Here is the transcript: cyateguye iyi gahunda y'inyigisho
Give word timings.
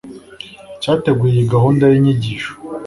cyateguye 0.81 1.31
iyi 1.35 1.45
gahunda 1.53 1.83
y'inyigisho 1.87 2.51